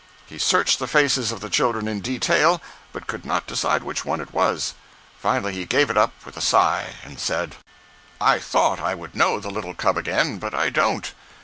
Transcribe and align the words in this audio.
He 0.25 0.39
searched 0.39 0.79
the 0.79 0.87
faces 0.87 1.31
of 1.31 1.41
the 1.41 1.49
children 1.51 1.87
in 1.87 1.99
detail, 2.01 2.59
but 2.91 3.05
could 3.05 3.23
not 3.23 3.45
decide 3.45 3.83
which 3.83 4.03
one 4.03 4.19
it 4.19 4.33
was. 4.33 4.73
Finally 5.19 5.53
he 5.53 5.67
gave 5.67 5.91
it 5.91 5.95
up 5.97 6.13
with 6.25 6.35
a 6.35 6.41
sigh 6.41 6.95
and 7.05 7.19
said: 7.19 7.51
121.jpg 8.19 8.25
(86K) 8.25 8.27
"I 8.31 8.39
thought 8.39 8.79
I 8.79 8.95
would 8.95 9.15
know 9.15 9.39
the 9.39 9.51
little 9.51 9.75
cub 9.75 9.97
again 9.99 10.39
but 10.39 10.55
I 10.55 10.71
don't." 10.71 11.13